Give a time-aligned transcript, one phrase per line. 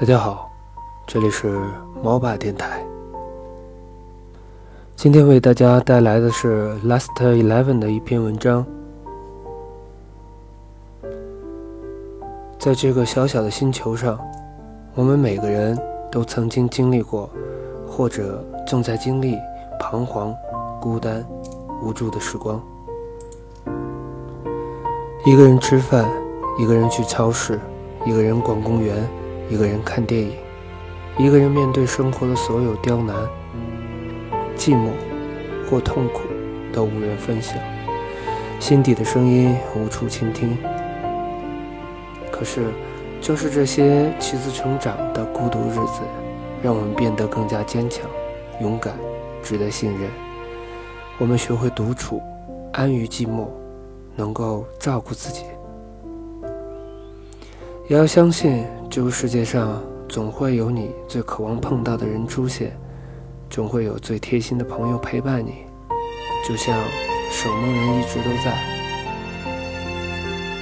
[0.00, 0.50] 大家好，
[1.06, 1.60] 这里是
[2.02, 2.82] 猫爸电台。
[4.96, 8.64] 今天为大家带来的是 Last Eleven 的一篇文章。
[12.58, 14.18] 在这个小小的星球上，
[14.94, 15.78] 我们每个人
[16.10, 17.28] 都曾经经历过，
[17.86, 19.36] 或者正在经历
[19.78, 20.34] 彷徨、
[20.80, 21.22] 孤单、
[21.82, 22.58] 无助的时光。
[25.26, 26.10] 一个人吃饭，
[26.58, 27.60] 一个人去超市，
[28.06, 29.06] 一个人逛公园。
[29.50, 30.30] 一个人看电影，
[31.18, 33.16] 一个人面对生活的所有刁难、
[34.56, 34.90] 寂寞
[35.68, 36.20] 或痛苦，
[36.72, 37.58] 都无人分享，
[38.60, 40.56] 心底的声音无处倾听。
[42.30, 42.68] 可是，
[43.20, 46.02] 正是这些棋子成长的孤独日子，
[46.62, 48.08] 让我们变得更加坚强、
[48.60, 48.94] 勇敢、
[49.42, 50.08] 值得信任。
[51.18, 52.22] 我们学会独处，
[52.72, 53.48] 安于寂寞，
[54.14, 55.42] 能够照顾自己。
[57.88, 62.76] 也要相信，这个世界上总会有你最渴望碰到的人出现，
[63.48, 65.64] 总会有最贴心的朋友陪伴你，
[66.44, 66.76] 就像
[67.30, 68.52] 守梦人一直都在。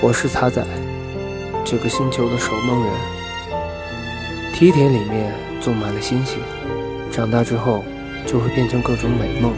[0.00, 0.64] 我是茶仔，
[1.64, 2.94] 这个星球的守梦人。
[4.54, 6.38] 梯田里面种满了星星，
[7.10, 7.82] 长大之后
[8.24, 9.52] 就会变成各种美梦。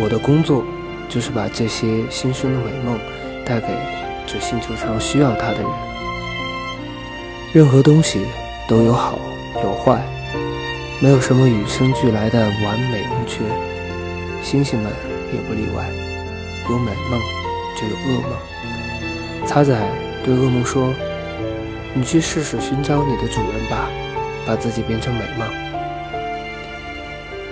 [0.00, 0.64] 我的工作
[1.06, 2.98] 就是把这些新生的美梦
[3.44, 3.68] 带给
[4.26, 5.97] 这星球上需要它的人。
[7.50, 8.26] 任何东西
[8.68, 9.18] 都有好
[9.62, 10.02] 有坏，
[11.00, 13.40] 没有什么与生俱来的完美无缺。
[14.42, 14.92] 星星们
[15.32, 15.88] 也不例外，
[16.68, 17.18] 有美梦
[17.74, 19.46] 就有噩梦。
[19.46, 19.74] 擦仔
[20.22, 20.92] 对噩梦说
[21.96, 23.88] ：“你去试试寻找你的主人吧，
[24.46, 25.48] 把自己变成美梦。”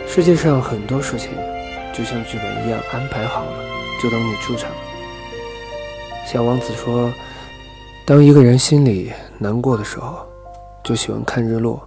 [0.06, 1.30] 世界上很多事情
[1.94, 3.64] 就像剧本一样安排好了，
[4.02, 4.70] 就等你出场。
[6.26, 7.10] 小王子说
[8.04, 10.26] ：“当一个人心里……”难过的时候，
[10.82, 11.86] 就喜欢看日落。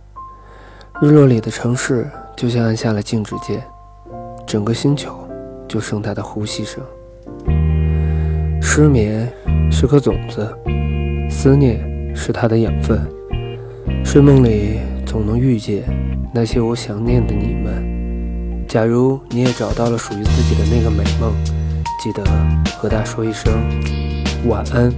[1.01, 3.63] 日落里的城市就像按下了静止键，
[4.45, 5.17] 整个星球
[5.67, 6.83] 就剩他的呼吸声。
[8.61, 9.31] 失眠
[9.71, 10.53] 是颗种子，
[11.29, 12.99] 思念是它的养分。
[14.03, 15.83] 睡梦里总能遇见
[16.33, 18.65] 那些我想念的你们。
[18.67, 21.33] 假如你也找到了属于自己的那个美梦，
[22.03, 22.23] 记得
[22.77, 23.51] 和他说一声
[24.47, 24.93] 晚安。